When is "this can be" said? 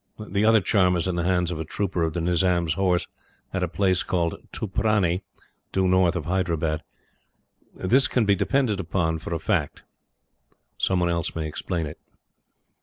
7.75-8.33